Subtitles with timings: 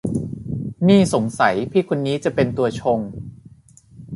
[0.87, 2.99] นี่สงสัยพี่คนนี้จะเป็นตัวชง